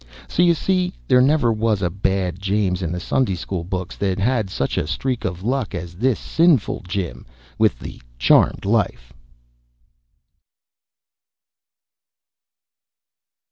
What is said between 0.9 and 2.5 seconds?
there never was a bad